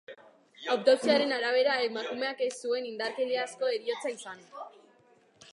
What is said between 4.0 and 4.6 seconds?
izan.